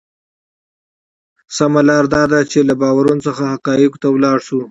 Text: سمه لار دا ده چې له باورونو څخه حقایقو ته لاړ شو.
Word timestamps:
سمه 1.57 1.81
لار 1.87 2.05
دا 2.15 2.23
ده 2.31 2.39
چې 2.51 2.59
له 2.69 2.73
باورونو 2.81 3.25
څخه 3.27 3.43
حقایقو 3.53 4.01
ته 4.01 4.07
لاړ 4.23 4.37
شو. 4.47 4.59